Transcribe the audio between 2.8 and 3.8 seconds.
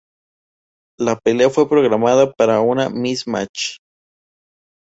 miss-match.